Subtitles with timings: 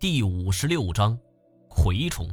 [0.00, 1.18] 第五十六章，
[1.68, 2.26] 蛔虫。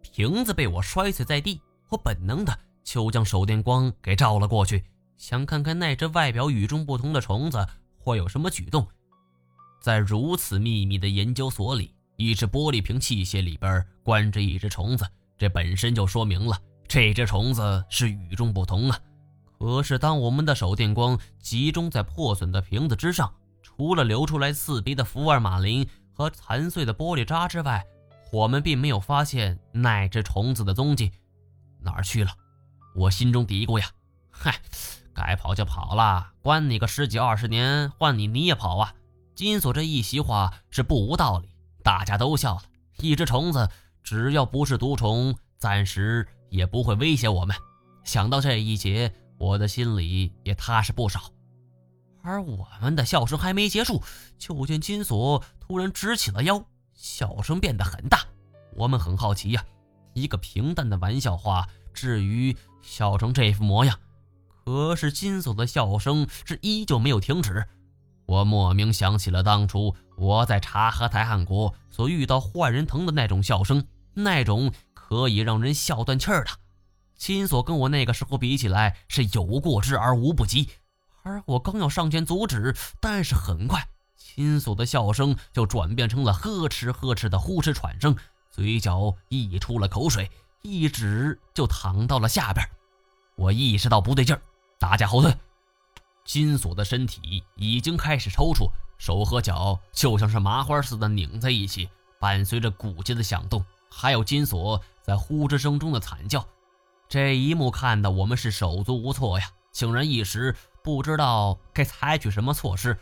[0.00, 1.60] 瓶子被我摔碎在地，
[1.90, 4.82] 我本能的就将手电光给照了过去，
[5.18, 7.66] 想看看那只外表与众不同的虫子
[7.98, 8.88] 会有什么举动。
[9.82, 15.06] 在如此秘密的研究所里，一只玻璃瓶器械里边关着一只虫子，
[15.36, 16.58] 这本身就说明了
[16.88, 18.98] 这只虫子是与众不同啊。
[19.58, 23.30] 可是当我们的手电光集中在破损的瓶子之上，
[23.62, 25.86] 除了流出来刺鼻的福尔马林
[26.20, 27.82] 和残碎的玻璃渣之外，
[28.30, 31.10] 我们并没有发现那只虫子的踪迹。
[31.80, 32.30] 哪儿去了？
[32.94, 33.86] 我心中嘀咕呀。
[34.28, 34.60] 嗨，
[35.14, 38.94] 该跑就跑了，关你个十几二十年，换你你也跑啊！
[39.34, 41.48] 金锁这一席话是不无道理，
[41.82, 42.62] 大家都笑了。
[42.98, 43.70] 一只虫子，
[44.02, 47.56] 只要不是毒虫，暂时也不会威胁我们。
[48.04, 51.32] 想到这一节，我的心里也踏实不少。
[52.22, 54.02] 而我们的笑声还没结束，
[54.36, 58.26] 就见金锁突然直起了腰，笑声变得很大。
[58.74, 59.64] 我们很好奇呀，
[60.14, 63.96] 一个平淡的玩笑话，至于笑成这副模样。
[64.48, 67.64] 可是金锁的笑声是依旧没有停止。
[68.26, 76.50] 我莫名想起了当初我在察合台汗国所遇到坏人疼的那种笑声，那种可以让人笑断气儿的。
[77.14, 80.68] 金锁跟我那个时候比起来，是有过之而无不及。
[81.22, 83.86] 而我刚要上前阻止，但是很快，
[84.20, 88.14] 金锁的笑声就转变成了呵哧呵哧的呼哧喘声，
[88.50, 92.64] 嘴角溢出了口水，一指就躺到了下边。
[93.34, 94.42] 我意识到不对劲儿，
[94.78, 95.34] 大家后退。
[96.24, 101.88] 金锁的身体已经开始抽搐，手和脚就像是麻花似的拧在一起，
[102.20, 106.46] 伴随着骨节的响动，还有金锁在呼哧声中的惨叫。
[107.08, 110.54] 这一幕看得我们是手足无措呀，竟然一时。
[110.82, 112.98] 不知道该采取什么措施，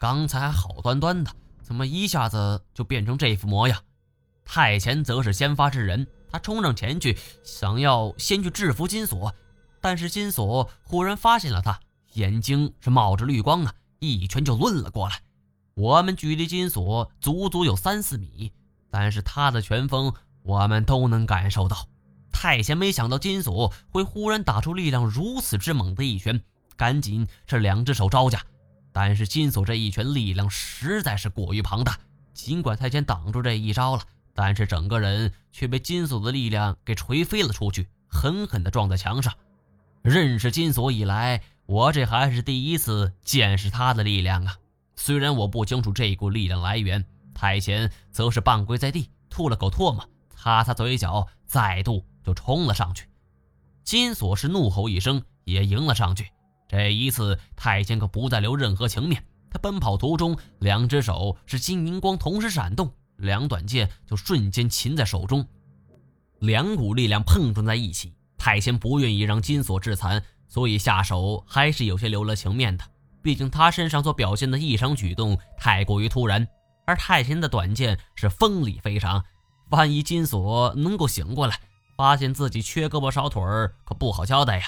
[0.00, 3.78] 刚才还好端端的，怎么一下子就变成这副模样？
[4.46, 9.34] 太前则是先发制人，他冲上前去，想要先去制服金锁，
[9.78, 11.78] 但是金锁忽然发现了他，
[12.14, 15.20] 眼睛是冒着绿光啊，一拳就抡了过来。
[15.74, 18.50] 我们距离金锁足足有三四米，
[18.90, 21.86] 但是他的拳风我们都能感受到。
[22.32, 26.42] 太前没想到金锁会忽然打出力量如此之猛的一拳。
[26.74, 28.42] 赶紧是两只手招架，
[28.92, 31.98] 但是金锁这一拳力量实在是过于庞大。
[32.32, 34.02] 尽管太监挡住这一招了，
[34.34, 39.34] 但是整个人却被金锁的力量给锤飞了出去，狠狠地撞在墙上。
[40.02, 44.56] 认识金锁以来，我这还是第一次见识他的力量啊！
[44.96, 53.06] 虽然我不清楚这股力量来源，太监则是半跪在地，吐了口唾沫，擦擦嘴角，再度就冲了上去。
[53.84, 56.30] 金锁是怒吼一声，也迎了上去。
[56.70, 59.20] 这一次，太监可不再留任何情面。
[59.50, 65.44] 他奔跑途中，两只手是金银光同时闪动，两短剑就瞬间擒在手中。
[66.38, 72.84] 两股力量碰撞在一起，太监不愿意让金锁致残，所以下手还是有些留了情面的。
[73.20, 76.46] 毕竟他身上所表现的异常举动太过于突然，
[76.86, 79.24] 而太监的短剑是锋利非常，
[79.70, 81.58] 万一金锁能够醒过来，
[81.96, 84.66] 发现自己缺胳膊少腿儿，可不好交代呀。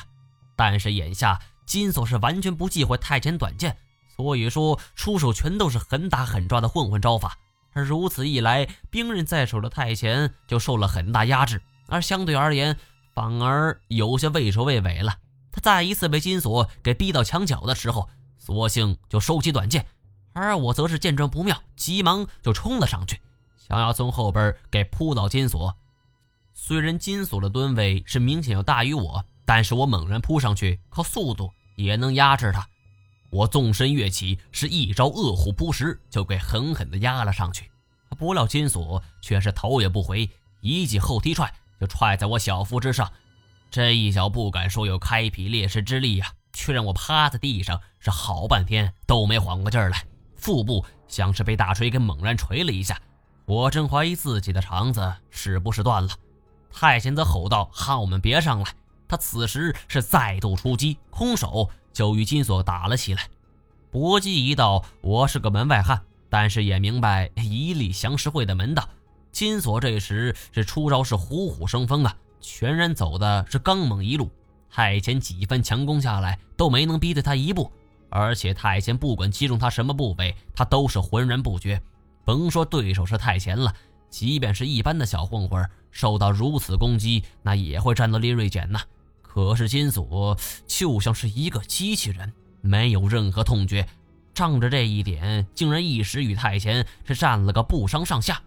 [0.56, 1.38] 但是眼下。
[1.66, 3.76] 金锁是完全不忌讳太监短剑，
[4.16, 7.38] 所以说出手全都是狠打狠抓的混混招法。
[7.72, 12.76] 而如此一来，兵刃在手的太监就受了很大压制，而相对而言，
[13.14, 15.16] 反而有些畏首畏尾了。
[15.50, 18.08] 他再一次被金锁给逼到墙角的时候，
[18.38, 19.86] 索性就收起短剑，
[20.34, 23.20] 而我则是见状不妙，急忙就冲了上去，
[23.56, 25.74] 想要从后边给扑倒金锁。
[26.54, 29.24] 虽然金锁的吨位是明显要大于我。
[29.54, 32.66] 但是我猛然扑上去，靠速度也能压制他。
[33.28, 37.70] 我纵身跃起，是一招饿虎扑食，就给狠狠地压了上去。
[38.18, 40.30] 不料金锁却是头也不回，
[40.62, 43.12] 一记后踢踹就踹在我小腹之上。
[43.70, 50.02] 这一脚不敢说有开辟裂石之力呀，却让我趴在地上是好半天都没缓过劲儿来。
[50.34, 52.98] 腹部像是被大锤给猛然锤了一下，
[53.44, 56.08] 我正怀疑自己的肠子是不是断了。
[56.72, 58.74] 太监则吼道：“喊我们别上来！”
[59.12, 63.28] 他此时是再度出击，空手就与金锁打了起来。
[63.90, 66.00] 搏击一道，我是个门外汉，
[66.30, 68.88] 但是也明白以礼降实会的门道。
[69.30, 74.30] 金锁这时是出招是虎虎生风啊，全然走的是刚猛一路。
[74.70, 77.70] 太监几番强攻下来都没能逼得他一步，
[78.08, 81.78] 而且太监不管击中他什么部位，他都是浑然不觉。
[82.24, 83.74] 甭说对手是太监了，
[84.08, 88.80] 即便是一般的小混混，受到如此攻击，那也会战斗力锐减呐。
[89.34, 90.36] 可是金锁
[90.66, 92.30] 就像是一个机器人，
[92.60, 93.88] 没有任何痛觉，
[94.34, 98.42] 仗着这一点，竟然一时与太监是战了个不相上下，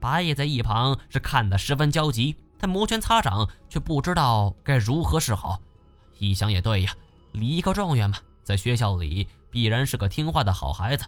[0.00, 5.60] 白夜在一旁是看得十分焦急，他摩拳擦掌，却不知道该如何是好。
[6.18, 6.92] 一想也对呀，
[7.30, 11.04] 理科状元嘛，在学校里必然是个听话的好孩子，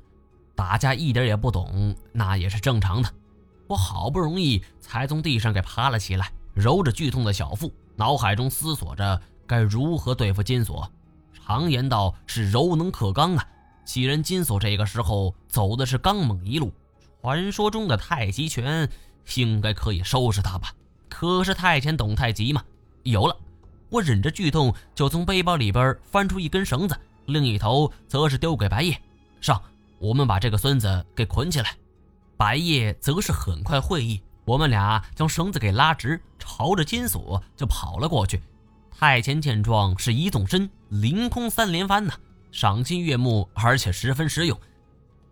[0.55, 3.13] 打架一点也不懂，那也是正常的。
[3.67, 10.91] 我好不容易才从地上给爬了起来，揉着剧痛的小腹，脑海中思索着该如何对付金锁。
[11.33, 13.47] 常言道是柔能克刚啊，
[13.85, 16.73] 既然金锁这个时候走的是刚猛一路。
[17.23, 18.89] 传说中的太极拳
[19.35, 20.73] 应该可以收拾他吧？
[21.09, 22.63] 可是太监懂太极吗？
[23.03, 23.37] 有了，
[23.89, 26.97] 我忍着剧痛就从背包里边翻出一根绳子，
[27.27, 29.01] 另一头则是丢给白夜。
[29.41, 29.61] 上，
[29.99, 31.75] 我们把这个孙子给捆起来。
[32.37, 38.41] 白夜则是很快会意，我们俩将绳子给拉直，朝着金锁就跑了过去。
[38.91, 42.15] 太监见状是一纵身，凌空三连翻呐，
[42.53, 44.59] 赏心悦目，而且十分实用。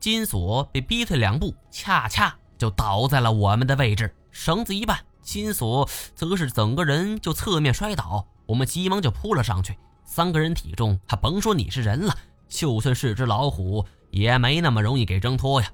[0.00, 4.14] 金锁被逼退两步，恰恰就倒在了我们的位置。
[4.30, 8.26] 绳子一绊，金锁则是整个人就侧面摔倒。
[8.44, 9.78] 我们急忙就扑了上去。
[10.04, 12.14] 三个人体重，还甭说你是人了，
[12.48, 15.72] 就算是只老虎，也没那么容易给挣脱呀。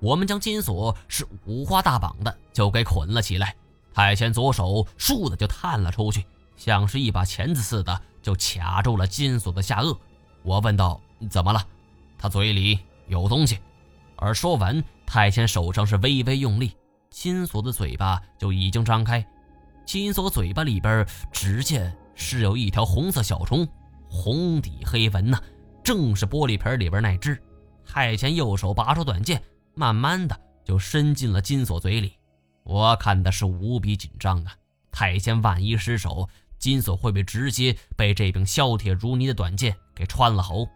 [0.00, 3.54] 我们将金锁是五花大绑的就给捆了起来。
[3.94, 6.24] 太监左手倏地就探了出去，
[6.56, 9.96] 像是一把钳子似的，就卡住了金锁的下颚。
[10.42, 11.00] 我问道
[11.30, 11.66] ：“怎么了？”
[12.18, 12.78] 他嘴里。
[13.08, 13.58] 有东西，
[14.16, 16.74] 而说完，太监手上是微微用力，
[17.10, 19.22] 金锁的嘴巴就已经张开。
[19.84, 23.68] 金锁嘴巴里边，只见是有一条红色小虫，
[24.08, 25.38] 红底黑纹呢，
[25.82, 27.38] 正是玻璃瓶里边那只。
[27.84, 29.42] 太监右手拔出短剑，
[29.74, 32.14] 慢慢的就伸进了金锁嘴里。
[32.64, 34.54] 我看的是无比紧张啊！
[34.90, 36.28] 太监万一失手，
[36.58, 40.68] 金锁会被直接被这柄削铁如泥的短剑给穿了喉。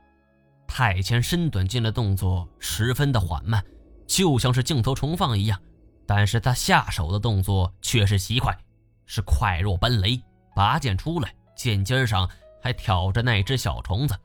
[0.67, 3.65] 太监伸短剑的动作十分的缓慢，
[4.07, 5.61] 就像是镜头重放一样，
[6.07, 8.57] 但是他下手的动作却是极快，
[9.07, 10.21] 是快若奔雷。
[10.55, 12.29] 拔剑出来，剑尖上
[12.61, 14.19] 还挑着那只小虫子，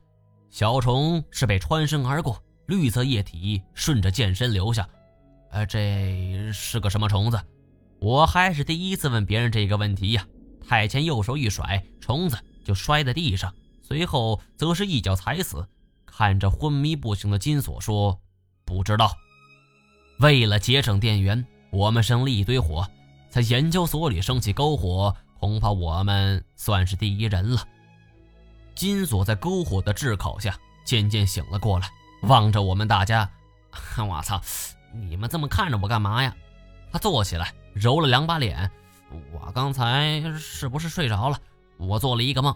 [0.50, 4.88] 小虫是被穿身而过，绿色液体顺着剑身流下。
[5.52, 7.40] 呃，这是个什么虫子？
[8.00, 10.26] 我还是第一次问别人这个问题呀。
[10.68, 15.68] 太监右手一甩，虫子就摔在地上，随后则是一脚踩死。
[16.06, 18.20] 看着昏迷不醒的金锁说
[18.64, 19.12] ：“不知道。”
[20.20, 22.88] 为了节省电源，我们生了一堆火，
[23.30, 27.68] 在研究所里升起篝火，恐怕我们算是第一人了。
[28.76, 31.90] 金锁在篝火的炙烤下渐渐醒了过来，
[32.24, 33.30] 望着我们大家
[33.98, 34.42] ：“我操，
[34.94, 36.36] 你们这么看着我干嘛呀？”
[36.92, 38.70] 他坐起来，揉了两把脸
[39.32, 41.40] ：“我刚才是不是睡着了？
[41.78, 42.56] 我做了一个梦。”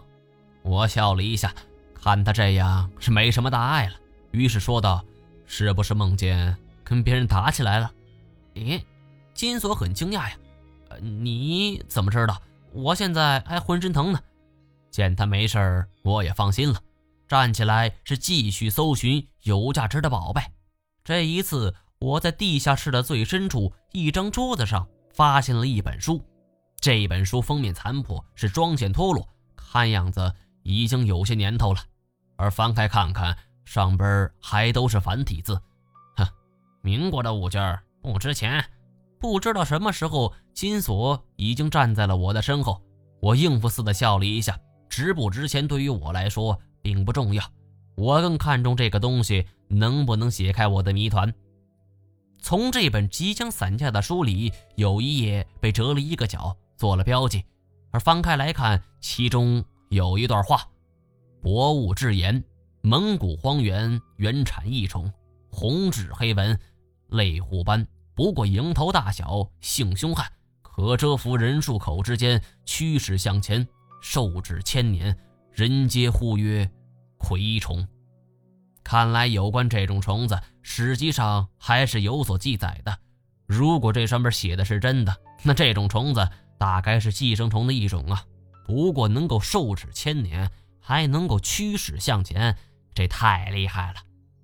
[0.62, 1.54] 我笑了一下。
[1.94, 3.94] 看他这样是没什么大碍了，
[4.30, 5.04] 于是说道
[5.44, 7.90] ：“是不是梦见跟别人打起来了？”
[8.54, 8.80] 咦，
[9.34, 10.36] 金锁很惊讶呀
[11.02, 12.40] ，“你怎么知道？
[12.72, 14.20] 我现在还浑身疼呢。”
[14.88, 16.80] 见他没事我也放心了，
[17.26, 20.40] 站起来是继续搜寻有价值的宝贝。
[21.02, 26.22] 这一次，我在地下室的最深处一张桌子上发现了一本书，
[26.78, 29.26] 这本书封面残破，是装线脱落，
[29.56, 30.32] 看样子
[30.62, 31.80] 已经有些年头了。
[32.36, 35.58] 而翻开看看，上边还都是繁体字。
[36.16, 36.26] 哼，
[36.82, 38.62] 民国的物件不值钱。
[39.18, 42.82] 不知道什么时候，金锁已经站在了我的身后。
[43.20, 44.58] 我应付似的笑了一下，
[44.90, 47.42] 值不值钱对于我来说并不重要，
[47.96, 51.32] 我更看重这个东西能不能解开我的谜团。
[52.46, 57.44] 从这本即将散架的书里，有一页被折了一个角，做了标记。
[57.90, 60.64] 而翻开来看，其中有一段话。
[61.42, 62.44] 博物志言：
[62.82, 65.12] 蒙古荒原原产异虫，
[65.50, 66.56] 红指黑纹，
[67.08, 67.84] 类虎斑，
[68.14, 70.24] 不过蝇头大小，性凶悍，
[70.62, 73.66] 可蛰伏人数口之间，驱使向前，
[74.00, 75.18] 受指千年，
[75.50, 76.70] 人皆呼曰
[77.18, 77.84] 蛔虫。
[78.86, 82.96] 看来有关这种虫子，史籍上还是有所记载的。
[83.44, 88.22] 如果这上面写的是真的，那这种虫子大概是寄生虫的一种啊。
[88.64, 90.48] 不过能够受指千年。
[90.88, 92.56] 还能够驱使向前，
[92.94, 93.96] 这太厉害了！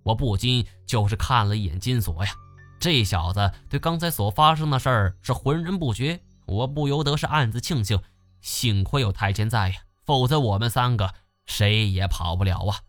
[0.02, 2.32] 我不禁就是看了一眼金锁呀，
[2.80, 8.00] 这小子对刚才所发生的事儿是浑然不觉，我不由得是暗自庆幸，
[8.40, 11.14] 幸亏有太监在呀，否则我们三个
[11.46, 12.80] 谁也跑不了啊！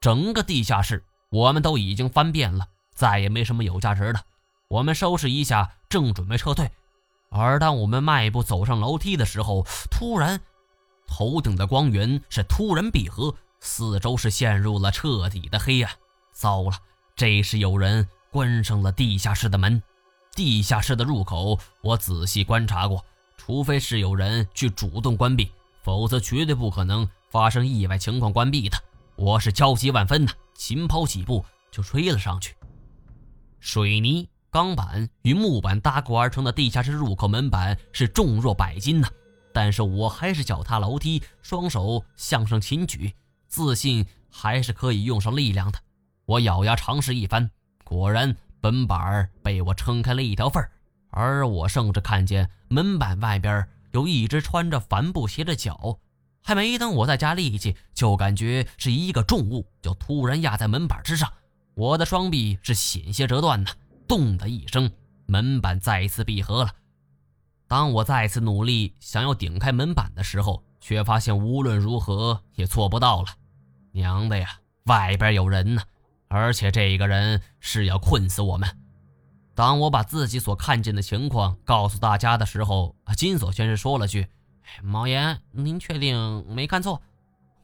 [0.00, 4.20] 整个地下室我们都已经翻遍了，再也没什么有价值的。
[4.68, 6.70] 我们收拾一下，正准备撤退，
[7.30, 10.40] 而当我们迈步走上楼梯的时候，突然。
[11.10, 15.90] 头顶的光源是突然闭合，四周是陷入了彻底的黑暗。
[16.32, 16.76] 糟了，
[17.16, 19.82] 这是有人关上了地下室的门。
[20.34, 23.02] 地下室的入口我仔细观察过，
[23.38, 25.50] 除非是有人去主动关闭，
[25.82, 28.76] 否则绝对不可能发生意外情况关闭的。
[29.18, 32.54] 我是焦急万分呐，紧跑几步就追了上去。
[33.58, 39.08] 水泥、钢板与木板搭固而成的地下室入口门板是重若百斤呐，
[39.52, 43.12] 但是我还是脚踏楼梯，双手向上轻举，
[43.48, 45.80] 自信还是可以用上力量的。
[46.24, 47.50] 我咬牙尝试一番，
[47.84, 48.36] 果然。
[48.60, 50.68] 门板被我撑开了一条缝儿，
[51.10, 55.96] 而我甚至看见门板外边有一只穿着帆布鞋的脚。
[56.48, 61.30] 还没等我再加力气，就感觉是一个重物就突然压在门板之上，
[61.74, 63.70] 我的双臂是险些折断呢。
[64.08, 64.90] 咚的一声，
[65.26, 66.70] 门板再次闭合了。
[67.66, 73.28] 当我再次努力想要顶开门板的时候，却发现无论如何也做不到了。
[73.92, 75.82] 娘的呀，外边有人呢！
[76.28, 78.66] 而且这个人是要困死我们。
[79.54, 84.26] 当我把自己所看见的情况告诉大家的时候，金锁先生说了句
[84.82, 87.00] ：“毛岩，您确定没看错？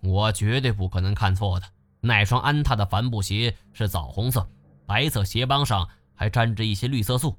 [0.00, 1.66] 我绝对不可能看错的。
[2.00, 4.46] 那双安踏的帆布鞋是枣红色，
[4.86, 7.38] 白色鞋帮上还沾着一些绿色素，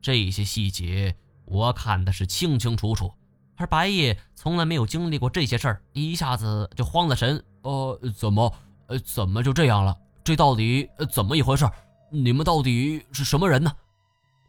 [0.00, 3.12] 这些细节我看的是清清楚楚。
[3.56, 7.44] 而白夜从来没有经历过这些事儿，一下子就慌了神。
[7.62, 8.52] 呃，怎么，
[8.86, 11.68] 呃，怎么就这样了？”这到底怎么一回事？
[12.10, 13.72] 你们到底是什么人呢？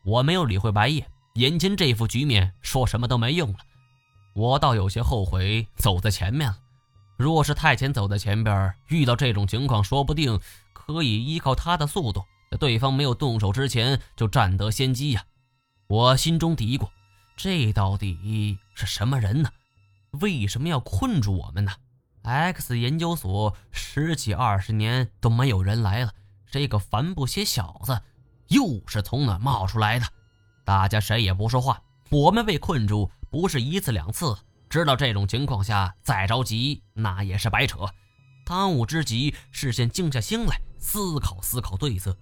[0.04, 3.60] 我没有理会白夜，眼前这副局面说什么都没用了。
[4.36, 6.58] 我倒有些后悔走在前面了。
[7.16, 10.38] 若是太前走在前边，遇到这种情况，说不定
[10.74, 15.24] 可以依靠他的速度，在对方没有动手之前就占得先机呀。
[15.88, 16.90] 我心中嘀咕：
[17.38, 19.50] 这到底是什么人呢？
[20.20, 21.72] 为什么要困住我们呢
[22.24, 26.12] ？X 研究所十几二十年都没有人来了，
[26.52, 28.02] 这个帆布鞋小子
[28.50, 30.06] 又是从哪冒出来的？
[30.66, 31.82] 大家谁也不说话。
[32.10, 34.34] 我们被困住不是一次两次，
[34.70, 37.80] 知道这种情况下再着急那也是白扯。
[38.46, 42.16] 当务之急是先静下心来思考思考对策。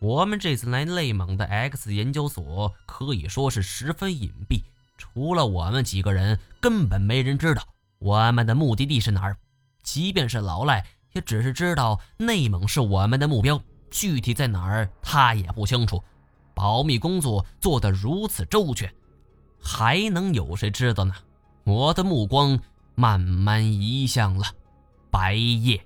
[0.00, 4.64] 我们这次来内蒙的 X 研究所可以说是十分隐蔽，
[4.96, 7.62] 除了我们几个人，根本没人知道。
[8.00, 9.36] 我们的目的地是哪儿？
[9.84, 13.62] 即便是老赖，也只是知道内蒙是我们的目标，
[13.92, 16.02] 具体在哪儿他也不清楚。
[16.52, 18.92] 保密工作做得如此周全，
[19.60, 21.14] 还能有谁知道呢？
[21.64, 22.58] 我的目光
[22.94, 24.46] 慢慢移向了
[25.10, 25.84] 白夜。